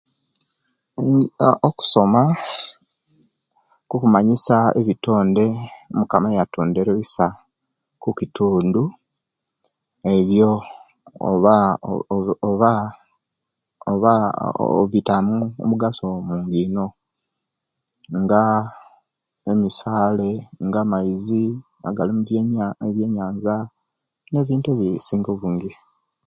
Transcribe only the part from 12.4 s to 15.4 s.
oba oba, obitamu